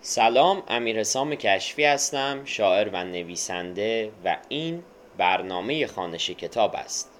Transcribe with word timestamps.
سلام 0.00 0.62
امیر 0.68 1.00
حسام 1.00 1.34
کشفی 1.34 1.84
هستم 1.84 2.44
شاعر 2.44 2.88
و 2.88 3.04
نویسنده 3.04 4.10
و 4.24 4.36
این 4.48 4.84
برنامه 5.18 5.86
خانش 5.86 6.30
کتاب 6.30 6.74
است. 6.74 7.10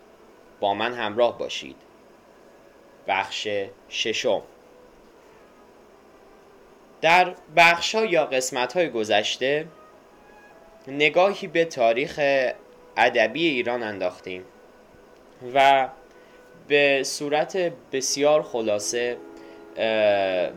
با 0.61 0.75
من 0.75 0.95
همراه 0.95 1.39
باشید. 1.39 1.77
بخش 3.09 3.49
ششم. 3.89 4.43
در 7.01 7.35
بخش 7.57 7.95
ها 7.95 8.05
یا 8.05 8.25
قسمت 8.25 8.73
های 8.73 8.91
گذشته 8.91 9.67
نگاهی 10.89 11.47
به 11.47 11.65
تاریخ 11.65 12.21
ادبی 12.97 13.47
ایران 13.47 13.83
انداختیم 13.83 14.45
و 15.55 15.89
به 16.69 17.03
صورت 17.05 17.57
بسیار 17.93 18.43
خلاصه 18.43 19.17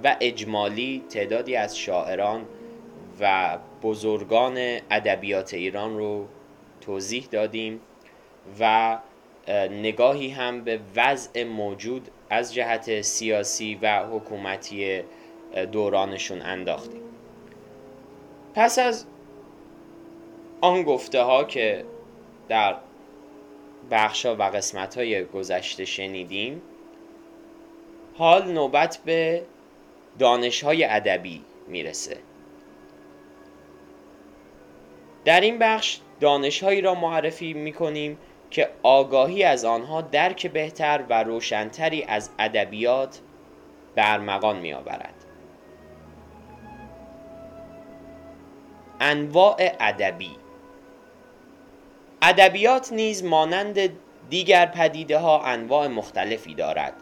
و 0.04 0.16
اجمالی 0.22 1.04
تعدادی 1.10 1.56
از 1.56 1.78
شاعران 1.78 2.46
و 3.20 3.58
بزرگان 3.84 4.58
ادبیات 4.92 5.54
ایران 5.54 5.98
رو 5.98 6.28
توضیح 6.82 7.28
دادیم 7.32 7.82
و 8.60 8.98
نگاهی 9.72 10.30
هم 10.30 10.64
به 10.64 10.80
وضع 10.96 11.44
موجود 11.44 12.08
از 12.30 12.54
جهت 12.54 13.02
سیاسی 13.02 13.80
و 13.82 14.06
حکومتی 14.06 15.02
دورانشون 15.72 16.42
انداختیم. 16.42 17.02
پس 18.54 18.80
از 18.80 19.06
آن 20.62 20.84
گفته 20.84 21.22
ها 21.22 21.44
که 21.44 21.86
در 22.50 22.76
بخشا 23.92 24.36
و 24.36 24.44
قسمت 24.44 24.98
های 24.98 25.24
گذشته 25.24 25.86
شنیدیم 25.86 26.62
حال 28.20 28.52
نوبت 28.52 29.00
به 29.06 29.44
دانش 30.20 30.64
های 30.64 30.84
ادبی 30.84 31.46
می‌رسه 31.68 32.18
در 35.26 35.42
این 35.42 35.60
بخش 35.60 36.00
دانش 36.20 36.64
هایی 36.64 36.82
را 36.82 36.96
معرفی 36.96 37.54
می‌کنیم 37.54 38.18
که 38.52 38.70
آگاهی 38.84 39.44
از 39.44 39.66
آنها 39.66 40.02
درک 40.02 40.48
بهتر 40.48 41.04
و 41.10 41.24
روشنتری 41.24 42.04
از 42.04 42.30
ادبیات 42.40 43.20
برمغان 43.96 44.60
می 44.60 44.74
آورد. 44.74 45.14
انواع 49.00 49.56
ادبی 49.80 50.32
ادبیات 52.22 52.94
نیز 52.94 53.24
مانند 53.24 53.80
دیگر 54.30 54.66
پدیده 54.66 55.18
ها 55.18 55.44
انواع 55.44 55.88
مختلفی 55.88 56.56
دارد 56.56 56.94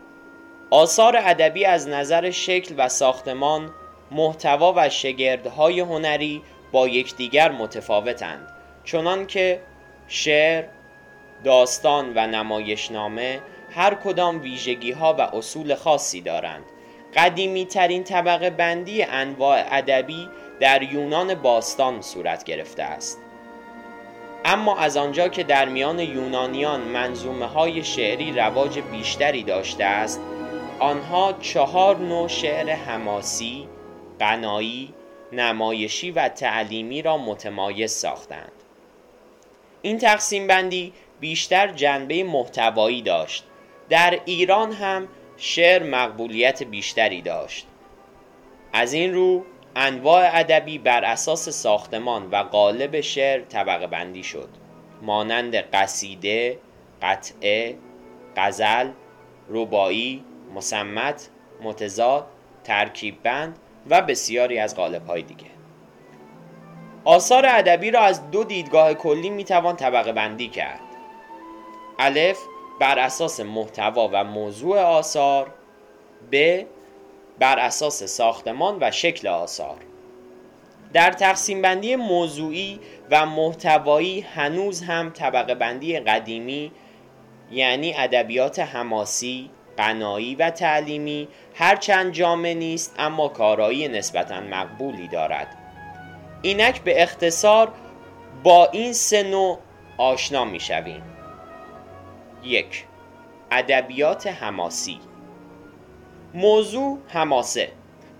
آثار 0.70 1.18
ادبی 1.18 1.66
از 1.66 1.88
نظر 1.88 2.32
شکل 2.32 2.76
و 2.78 2.90
ساختمان 2.90 3.70
محتوا 4.12 4.74
و 4.78 4.90
شگردهای 4.90 5.80
هنری 5.80 6.42
با 6.72 6.88
یکدیگر 6.88 7.52
متفاوتند. 7.52 8.48
چنان 8.84 9.28
که 9.28 9.62
شعر 10.08 10.64
داستان 11.44 12.14
و 12.16 12.28
نمایشنامه 12.28 13.40
هر 13.72 13.94
کدام 13.96 14.42
ویژگی 14.42 14.92
ها 14.92 15.14
و 15.14 15.22
اصول 15.22 15.76
خاصی 15.76 16.22
دارند. 16.22 16.64
قدیمی 17.16 17.66
ترین 17.66 18.04
طبقه 18.04 18.50
بندی 18.50 19.04
انواع 19.04 19.64
ادبی 19.72 20.30
در 20.60 20.84
یونان 20.84 21.34
باستان 21.34 22.02
صورت 22.02 22.44
گرفته 22.44 22.84
است. 22.84 23.20
اما 24.46 24.78
از 24.78 24.98
آنجا 24.98 25.28
که 25.28 25.44
در 25.44 25.70
میان 25.70 26.00
یونانیان 26.00 26.82
منظومه 26.82 27.46
های 27.46 27.84
شعری 27.84 28.34
رواج 28.34 28.80
بیشتری 28.80 29.44
داشته 29.44 29.84
است 29.84 30.22
آنها 30.80 31.34
چهار 31.34 31.98
نوع 31.98 32.28
شعر 32.28 32.70
حماسی، 32.70 33.68
قنایی، 34.20 34.94
نمایشی 35.32 36.12
و 36.12 36.30
تعلیمی 36.30 37.02
را 37.02 37.18
متمایز 37.18 37.92
ساختند. 37.92 38.52
این 39.82 39.98
تقسیم 39.98 40.48
بندی 40.48 40.94
بیشتر 41.20 41.68
جنبه 41.68 42.24
محتوایی 42.24 43.02
داشت. 43.02 43.44
در 43.90 44.20
ایران 44.26 44.72
هم 44.72 45.08
شعر 45.38 45.84
مقبولیت 45.84 46.64
بیشتری 46.64 47.22
داشت. 47.22 47.68
از 48.74 48.94
این 48.94 49.14
رو 49.14 49.46
انواع 49.76 50.30
ادبی 50.34 50.78
بر 50.78 51.06
اساس 51.06 51.50
ساختمان 51.50 52.30
و 52.32 52.36
قالب 52.36 53.02
شعر 53.02 53.42
طبقه 53.42 53.88
بندی 53.88 54.24
شد. 54.24 54.50
مانند 55.02 55.56
قصیده، 55.56 56.60
قطعه، 57.02 57.78
غزل، 58.38 58.90
ربایی، 59.50 60.24
مسمت، 60.56 61.30
متضاد، 61.62 62.28
ترکیب 62.64 63.24
بند 63.24 63.60
و 63.90 64.02
بسیاری 64.02 64.60
از 64.60 64.76
قالب 64.76 65.06
های 65.08 65.22
دیگه. 65.22 65.46
آثار 67.06 67.46
ادبی 67.46 67.92
را 67.92 68.00
از 68.00 68.32
دو 68.32 68.44
دیدگاه 68.44 68.94
کلی 68.94 69.30
می‌توان 69.30 69.76
طبقه 69.76 70.12
بندی 70.12 70.48
کرد. 70.48 70.80
الف 72.00 72.40
بر 72.80 73.00
اساس 73.00 73.40
محتوا 73.40 74.10
و 74.14 74.24
موضوع 74.24 74.80
آثار 74.80 75.54
ب 76.32 76.64
بر 77.40 77.60
اساس 77.60 78.04
ساختمان 78.04 78.78
و 78.82 78.92
شکل 78.92 79.28
آثار. 79.28 79.78
در 80.94 81.12
تقسیم 81.12 81.62
بندی 81.62 81.96
موضوعی 81.96 82.80
و 83.12 83.26
محتوایی 83.26 84.22
هنوز 84.22 84.82
هم 84.82 85.10
طبقه 85.10 85.56
بندی 85.56 86.00
قدیمی 86.00 86.72
یعنی 87.52 87.94
ادبیات 87.98 88.60
حماسی، 88.60 89.50
قنایی 89.78 90.36
و 90.36 90.50
تعلیمی 90.50 91.28
هرچند 91.56 92.12
جامع 92.12 92.54
نیست 92.54 92.96
اما 93.00 93.28
کارایی 93.28 93.88
نسبتا 93.88 94.42
مقبولی 94.42 95.08
دارد. 95.08 95.48
اینک 96.42 96.82
به 96.82 97.04
اختصار 97.04 97.72
با 98.44 98.66
این 98.66 98.94
سه 98.94 99.24
نوع 99.24 99.60
آشنا 99.98 100.46
می 100.46 100.60
شویم 100.60 101.04
یک 102.44 102.86
ادبیات 103.52 104.28
حماسی. 104.28 105.00
موضوع 106.34 106.98
حماسه. 107.08 107.72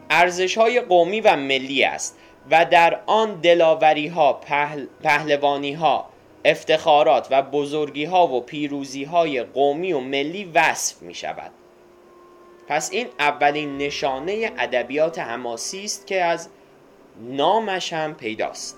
ارزش 0.10 0.58
های 0.58 0.82
قومی 0.82 1.22
و 1.22 1.36
ملی 1.36 1.84
است 1.84 2.18
و 2.52 2.66
در 2.66 3.00
آن 3.06 3.36
دلاوری 3.36 4.08
ها 4.08 4.34
پهل، 4.34 4.86
پهلوانی 5.04 5.74
ها 5.74 6.10
افتخارات 6.48 7.28
و 7.32 7.42
بزرگی 7.42 8.06
ها 8.06 8.28
و 8.28 8.42
پیروزی 8.42 9.04
های 9.04 9.44
قومی 9.44 9.94
و 9.94 10.00
ملی 10.00 10.52
وصف 10.56 11.02
می 11.02 11.14
شود 11.14 11.52
پس 12.68 12.92
این 12.92 13.08
اولین 13.20 13.78
نشانه 13.78 14.52
ادبیات 14.58 15.20
حماسی 15.20 15.84
است 15.84 16.08
که 16.08 16.24
از 16.24 16.50
نامش 17.22 17.94
هم 17.94 18.16
پیداست. 18.16 18.78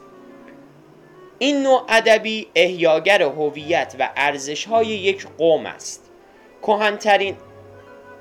این 1.40 1.63
نوع 1.63 1.85
ادبی 1.90 2.47
احیاگر 2.56 3.22
هویت 3.22 3.96
و 4.00 4.09
ارزش 4.16 4.66
های 4.66 4.88
یک 4.88 5.28
قوم 5.38 5.66
است. 5.66 6.12
کهنترین 6.62 7.38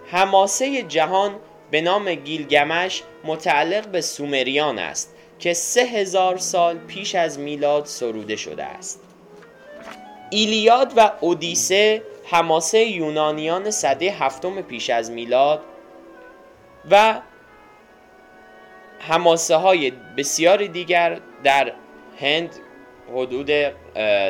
حماسه 0.07 0.83
جهان 0.83 1.37
به 1.71 1.81
نام 1.81 2.15
گیلگمش 2.15 3.03
متعلق 3.25 3.89
به 3.89 4.01
سومریان 4.01 4.79
است 4.79 5.15
که 5.39 5.55
سه 5.55 5.81
هزار 5.81 6.37
سال 6.37 6.79
پیش 6.79 7.15
از 7.15 7.39
میلاد 7.39 7.85
سروده 7.87 8.37
شده 8.37 8.65
است. 8.65 9.08
ایلیاد 10.31 10.93
و 10.97 11.13
اودیسه 11.21 12.03
حماسه 12.25 12.79
یونانیان 12.79 13.71
صده 13.71 14.11
هفتم 14.11 14.63
پیش 14.63 14.91
از 14.91 15.11
میلاد 15.11 15.61
و 16.91 17.21
حماسه 18.99 19.57
های 19.57 19.93
بسیار 20.17 20.67
دیگر 20.67 21.21
در 21.45 21.73
هند 22.21 22.51
حدود 23.13 23.51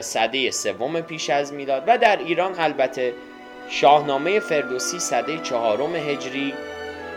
صده 0.01 0.51
سوم 0.51 1.01
پیش 1.01 1.31
از 1.31 1.53
میلاد 1.53 1.85
و 1.87 1.99
در 1.99 2.17
ایران 2.17 2.55
البته 2.59 3.15
شاهنامه 3.69 4.41
فردوسی 4.41 4.99
صده 4.99 5.39
چهارم 5.39 5.97
هجری 5.97 6.55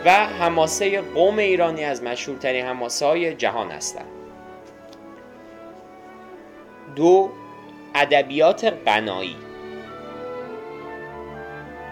و 0.04 0.10
حماسه 0.10 1.00
قوم 1.00 1.38
ایرانی 1.38 1.84
از 1.84 2.02
مشهورترین 2.02 2.66
حماسه 2.66 3.06
های 3.06 3.34
جهان 3.34 3.70
هستند. 3.70 4.08
دو 6.96 7.30
ادبیات 7.94 8.64
قنایی 8.64 9.36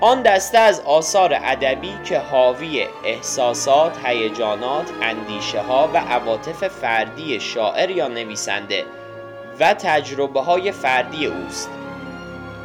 آن 0.00 0.23
دسته 0.23 0.58
از 0.58 0.81
آثار 0.81 1.35
ادبی 1.35 1.94
که 2.05 2.19
حاوی 2.19 2.87
احساسات، 3.05 4.06
هیجانات، 4.06 4.91
اندیشه 5.02 5.61
ها 5.61 5.91
و 5.94 5.97
عواطف 5.97 6.69
فردی 6.69 7.41
شاعر 7.41 7.91
یا 7.91 8.08
نویسنده 8.08 8.85
و 9.61 9.75
تجربه 9.75 10.41
های 10.41 10.73
فردی 10.73 11.26
اوست. 11.26 11.70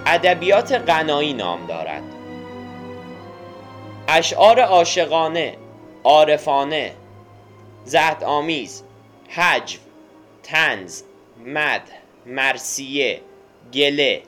ادبیات 0.05 0.71
غنایی 0.71 1.33
نام 1.33 1.65
دارد 1.65 2.03
اشعار 4.07 4.59
عاشقانه 4.59 5.57
عارفانه 6.03 6.91
زهد 7.83 8.23
آمیز 8.23 8.83
حجو 9.29 9.79
تنز 10.43 11.01
مد 11.45 11.81
مرسیه 12.25 13.21
گله 13.73 14.21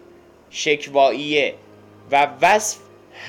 شکواییه 0.50 1.56
و 2.12 2.28
وصف 2.42 2.80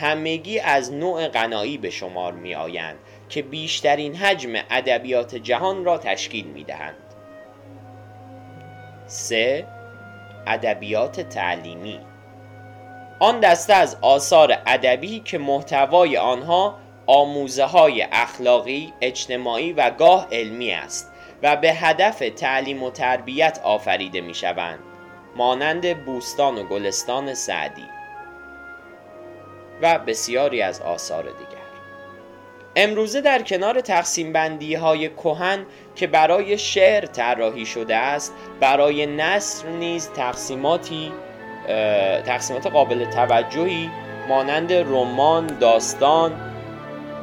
همگی 0.01 0.59
از 0.59 0.93
نوع 0.93 1.29
غنایی 1.29 1.79
به 1.79 1.91
شمار 1.91 2.33
می 2.33 2.55
آیند 2.55 2.99
که 3.29 3.43
بیشترین 3.43 4.17
حجم 4.17 4.53
ادبیات 4.71 5.35
جهان 5.35 5.85
را 5.85 5.99
تشکیل 5.99 6.47
می 6.47 6.65
دهند. 6.65 6.97
3. 9.07 9.67
ادبیات 10.47 11.21
تعلیمی 11.21 12.01
آن 13.21 13.41
دسته 13.41 13.75
از 13.75 13.97
آثار 14.01 14.59
ادبی 14.67 15.21
که 15.21 15.39
محتوای 15.39 16.17
آنها 16.17 16.79
آموزه 17.07 17.65
های 17.65 18.07
اخلاقی، 18.13 18.93
اجتماعی 19.01 19.73
و 19.73 19.91
گاه 19.91 20.29
علمی 20.33 20.71
است 20.71 21.13
و 21.43 21.57
به 21.57 21.73
هدف 21.73 22.19
تعلیم 22.37 22.83
و 22.83 22.91
تربیت 22.91 23.61
آفریده 23.65 24.21
می 24.21 24.35
شوند 24.35 24.79
مانند 25.37 26.05
بوستان 26.05 26.59
و 26.59 26.63
گلستان 26.63 27.35
سعدی 27.35 27.87
و 29.83 29.99
بسیاری 29.99 30.63
از 30.63 30.81
آثار 30.81 31.23
دیگر. 31.23 31.69
امروزه 32.77 33.21
در 33.21 33.43
کنار 33.43 33.81
تقسیم 33.81 34.33
بندی 34.33 34.75
های 34.75 35.09
کهن 35.09 35.67
که 35.95 36.07
برای 36.07 36.59
شعر 36.59 37.07
طراحی 37.07 37.67
شده 37.67 37.97
است 37.97 38.35
برای 38.61 39.07
نصر 39.07 39.69
نیز 39.69 40.11
تقسیماتی 40.11 41.13
تقسیمات 42.27 42.67
قابل 42.67 43.05
توجهی 43.05 43.91
مانند 44.29 44.73
رمان، 44.73 45.47
داستان، 45.47 46.33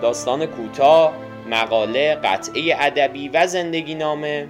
داستان 0.01 0.45
کوتاه، 0.45 1.13
مقاله، 1.45 2.15
قطعه 2.15 2.75
ادبی 2.79 3.29
و 3.29 3.47
زندگی 3.47 3.95
نامه 3.95 4.47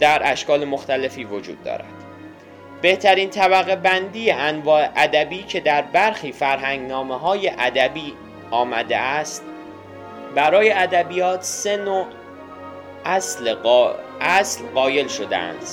در 0.00 0.20
اشکال 0.24 0.64
مختلفی 0.64 1.24
وجود 1.24 1.64
دارد. 1.64 1.84
بهترین 2.82 3.30
طبقه 3.30 3.76
بندی 3.76 4.30
انواع 4.30 4.88
ادبی 4.96 5.42
که 5.42 5.60
در 5.60 5.82
برخی 5.82 6.32
فرهنگ 6.32 6.88
نامه 6.88 7.18
های 7.18 7.52
ادبی 7.58 8.14
آمده 8.50 8.96
است 8.96 9.44
برای 10.34 10.72
ادبیات 10.72 11.42
سه 11.42 11.76
نوع 11.76 12.06
اصل, 13.04 13.54
قا... 13.54 13.94
اصل 14.20 14.64
قایل 14.74 15.08
شدند 15.08 15.66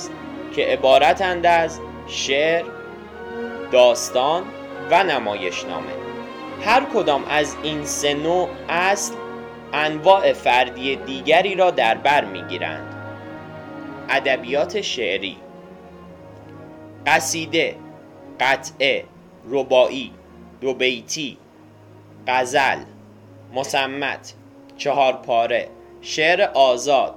که 0.56 0.62
عبارتند 0.62 1.46
از 1.46 1.80
شعر، 2.06 2.64
داستان 3.72 4.42
و 4.90 5.04
نمایشنامه 5.04 6.07
هر 6.64 6.84
کدام 6.94 7.24
از 7.24 7.56
این 7.62 7.84
سه 7.84 8.14
نوع 8.14 8.48
اصل 8.68 9.14
انواع 9.72 10.32
فردی 10.32 10.96
دیگری 10.96 11.54
را 11.54 11.70
در 11.70 11.94
بر 11.94 12.24
می‌گیرند. 12.24 12.94
ادبیات 14.08 14.80
شعری 14.80 15.36
قصیده 17.06 17.76
قطعه 18.40 19.04
ربایی 19.50 20.12
دو 20.60 20.74
بیتی 20.74 21.38
غزل 22.26 22.78
مسمت 23.54 24.34
چهار 24.76 25.12
پاره 25.12 25.68
شعر 26.00 26.42
آزاد 26.42 27.14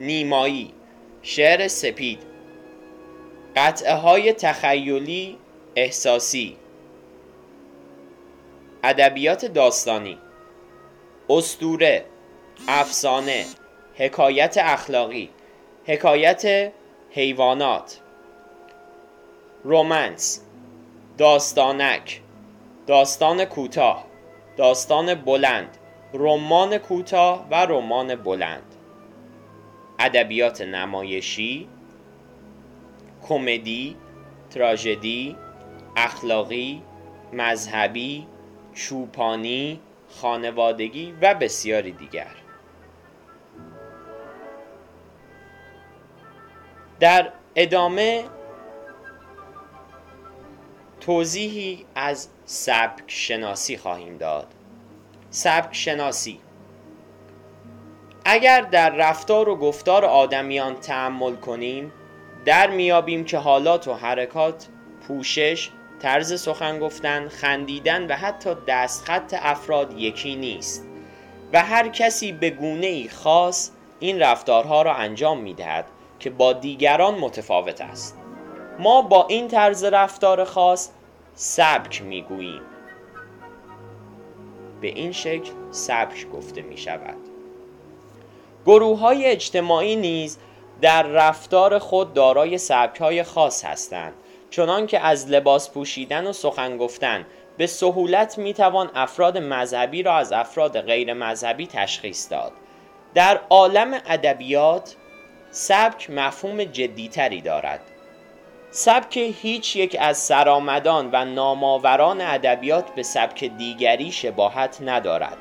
نیمایی 0.00 0.72
شعر 1.22 1.68
سپید 1.68 2.18
قطعه 3.56 3.94
های 3.94 4.32
تخیلی 4.32 5.38
احساسی. 5.76 6.56
ادبیات 8.86 9.44
داستانی 9.44 10.18
استوره 11.30 12.04
افسانه 12.68 13.44
حکایت 13.94 14.58
اخلاقی 14.58 15.30
حکایت 15.86 16.72
حیوانات 17.10 18.00
رومنس 19.64 20.44
داستانک 21.18 22.20
داستان 22.86 23.44
کوتاه 23.44 24.04
داستان 24.56 25.14
بلند 25.14 25.78
رمان 26.14 26.78
کوتاه 26.78 27.46
و 27.50 27.54
رمان 27.54 28.14
بلند. 28.14 28.74
ادبیات 29.98 30.60
نمایشی 30.60 31.68
کمدی 33.28 33.96
تراژدی 34.50 35.36
اخلاقی 35.96 36.82
مذهبی 37.32 38.26
چوپانی 38.74 39.80
خانوادگی 40.08 41.14
و 41.22 41.34
بسیاری 41.34 41.92
دیگر. 41.92 42.34
در 47.00 47.32
ادامه 47.54 48.24
توضیحی 51.00 51.86
از 51.94 52.28
سبک 52.44 53.02
شناسی 53.06 53.76
خواهیم 53.76 54.16
داد. 54.16 54.46
سبک 55.30 55.74
شناسی 55.74 56.40
اگر 58.24 58.60
در 58.60 58.90
رفتار 58.90 59.48
و 59.48 59.56
گفتار 59.56 60.04
آدمیان 60.04 60.74
تعمل 60.74 61.36
کنیم 61.36 61.92
در 62.44 62.70
میابیم 62.70 63.24
که 63.24 63.38
حالات 63.38 63.88
و 63.88 63.94
حرکات 63.94 64.68
پوشش 65.08 65.70
طرز 66.04 66.40
سخن 66.40 66.78
گفتن 66.78 67.28
خندیدن 67.28 68.06
و 68.06 68.12
حتی 68.12 68.50
دستخط 68.68 69.34
افراد 69.38 69.98
یکی 69.98 70.36
نیست. 70.36 70.84
و 71.52 71.62
هر 71.62 71.88
کسی 71.88 72.32
به 72.32 72.50
گونه 72.50 72.86
ای 72.86 73.08
خاص 73.08 73.70
این 74.00 74.20
رفتارها 74.20 74.82
را 74.82 74.94
انجام 74.94 75.40
می 75.40 75.54
دهد 75.54 75.84
که 76.18 76.30
با 76.30 76.52
دیگران 76.52 77.14
متفاوت 77.14 77.80
است. 77.80 78.18
ما 78.78 79.02
با 79.02 79.26
این 79.26 79.48
طرز 79.48 79.84
رفتار 79.84 80.44
خاص 80.44 80.90
سبک 81.34 82.02
می 82.02 82.22
گوییم 82.22 82.62
به 84.80 84.88
این 84.88 85.12
شکل 85.12 85.50
سبک 85.70 86.30
گفته 86.30 86.62
می 86.62 86.78
شود 86.78 87.16
گروه 88.66 88.98
های 88.98 89.24
اجتماعی 89.24 89.96
نیز 89.96 90.38
در 90.80 91.02
رفتار 91.02 91.78
خود 91.78 92.14
دارای 92.14 92.58
سبک 92.58 93.00
های 93.00 93.22
خاص 93.22 93.64
هستند. 93.64 94.12
چنان 94.56 94.86
که 94.86 95.00
از 95.00 95.30
لباس 95.30 95.70
پوشیدن 95.70 96.26
و 96.26 96.32
سخن 96.32 96.76
گفتن 96.76 97.26
به 97.58 97.66
سهولت 97.66 98.38
می 98.38 98.54
توان 98.54 98.90
افراد 98.94 99.38
مذهبی 99.38 100.02
را 100.02 100.16
از 100.16 100.32
افراد 100.32 100.80
غیر 100.80 101.14
مذهبی 101.14 101.66
تشخیص 101.66 102.30
داد. 102.30 102.52
در 103.14 103.40
عالم 103.50 104.00
ادبیات 104.06 104.96
سبک 105.50 106.10
مفهوم 106.10 106.64
جدیتری 106.64 107.40
دارد. 107.40 107.80
سبک 108.70 109.16
هیچ 109.16 109.76
یک 109.76 109.96
از 110.00 110.18
سرآمدان 110.18 111.10
و 111.12 111.24
نامآوران 111.24 112.20
ادبیات 112.20 112.94
به 112.94 113.02
سبک 113.02 113.44
دیگری 113.44 114.12
شباهت 114.12 114.78
ندارد. 114.80 115.38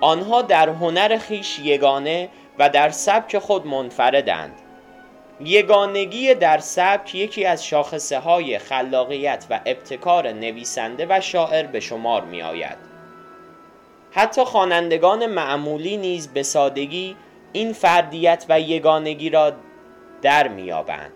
آنها 0.00 0.42
در 0.42 0.68
هنر 0.68 1.18
خیش 1.18 1.58
یگانه 1.58 2.28
و 2.58 2.68
در 2.68 2.90
سبک 2.90 3.38
خود 3.38 3.66
منفردند. 3.66 4.65
یگانگی 5.40 6.34
در 6.34 6.58
سبک 6.58 7.14
یکی 7.14 7.44
از 7.44 7.66
شاخصه 7.66 8.18
های 8.18 8.58
خلاقیت 8.58 9.46
و 9.50 9.60
ابتکار 9.66 10.32
نویسنده 10.32 11.06
و 11.10 11.20
شاعر 11.20 11.66
به 11.66 11.80
شمار 11.80 12.24
می 12.24 12.42
آید. 12.42 12.76
حتی 14.10 14.44
خوانندگان 14.44 15.26
معمولی 15.26 15.96
نیز 15.96 16.28
به 16.28 16.42
سادگی 16.42 17.16
این 17.52 17.72
فردیت 17.72 18.46
و 18.48 18.60
یگانگی 18.60 19.30
را 19.30 19.52
در 20.22 20.48
میابند. 20.48 21.12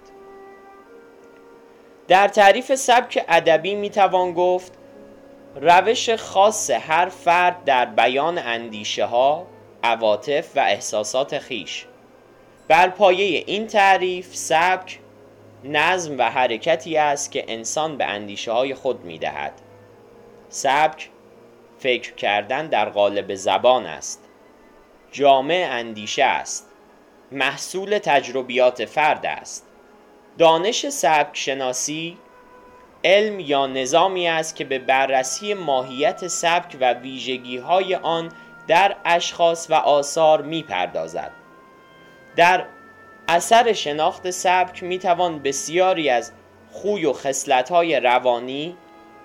در 2.08 2.28
تعریف 2.28 2.74
سبک 2.74 3.24
ادبی 3.28 3.74
می 3.74 3.90
توان 3.90 4.32
گفت 4.32 4.72
روش 5.60 6.10
خاص 6.10 6.70
هر 6.70 7.08
فرد 7.08 7.64
در 7.64 7.84
بیان 7.84 8.38
اندیشه 8.38 9.04
ها، 9.04 9.46
عواطف 9.82 10.56
و 10.56 10.60
احساسات 10.60 11.38
خیش 11.38 11.86
بر 12.70 12.88
پایه 12.88 13.44
این 13.46 13.66
تعریف 13.66 14.34
سبک 14.36 14.98
نظم 15.64 16.18
و 16.18 16.22
حرکتی 16.22 16.96
است 16.96 17.32
که 17.32 17.44
انسان 17.48 17.96
به 17.96 18.04
اندیشه 18.04 18.52
های 18.52 18.74
خود 18.74 19.04
می 19.04 19.18
دهد. 19.18 19.52
سبک 20.48 21.10
فکر 21.78 22.14
کردن 22.14 22.66
در 22.66 22.88
قالب 22.88 23.34
زبان 23.34 23.86
است 23.86 24.24
جامع 25.12 25.68
اندیشه 25.70 26.24
است 26.24 26.70
محصول 27.32 27.98
تجربیات 27.98 28.84
فرد 28.84 29.26
است 29.26 29.66
دانش 30.38 30.88
سبک 30.88 31.36
شناسی 31.36 32.18
علم 33.04 33.40
یا 33.40 33.66
نظامی 33.66 34.28
است 34.28 34.56
که 34.56 34.64
به 34.64 34.78
بررسی 34.78 35.54
ماهیت 35.54 36.26
سبک 36.26 36.76
و 36.80 36.92
ویژگی 36.92 37.58
های 37.58 37.94
آن 37.94 38.32
در 38.68 38.96
اشخاص 39.04 39.70
و 39.70 39.74
آثار 39.74 40.42
می 40.42 40.62
پردازد. 40.62 41.39
در 42.36 42.66
اثر 43.28 43.72
شناخت 43.72 44.30
سبک 44.30 44.82
می 44.82 44.98
توان 44.98 45.38
بسیاری 45.38 46.08
از 46.08 46.32
خوی 46.72 47.06
و 47.06 47.14
های 47.70 48.00
روانی، 48.00 48.76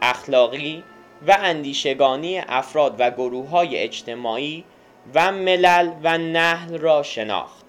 اخلاقی 0.01 0.83
و 1.27 1.37
اندیشگانی 1.39 2.39
افراد 2.39 2.95
و 2.99 3.11
گروه 3.11 3.49
های 3.49 3.77
اجتماعی 3.77 4.65
و 5.13 5.31
ملل 5.31 5.91
و 6.03 6.17
نهل 6.17 6.77
را 6.77 7.03
شناخت. 7.03 7.65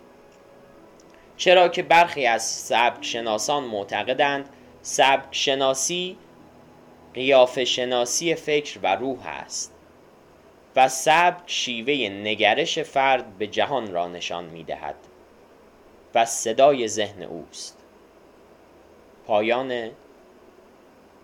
چرا 1.37 1.69
که 1.69 1.83
برخی 1.83 2.26
از 2.26 2.43
سبک 2.43 3.05
شناسان 3.05 3.64
معتقدند 3.64 4.49
سبک 4.83 5.28
شناسی 5.31 6.16
قیافه 7.14 7.64
شناسی 7.64 8.35
فکر 8.35 8.78
و 8.83 8.97
روح 8.97 9.26
است 9.26 9.75
و 10.76 10.88
سبک 10.88 11.43
شیوه 11.47 12.09
نگرش 12.09 12.78
فرد 12.78 13.38
به 13.38 13.47
جهان 13.47 13.93
را 13.93 14.09
نشان 14.09 14.45
می 14.45 14.64
دهد 14.64 14.95
و 16.15 16.25
صدای 16.25 16.89
ذهن 16.89 17.23
اوست. 17.23 17.79
پایان 19.27 19.91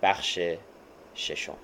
بخش 0.02 0.38
ششم. 1.14 1.56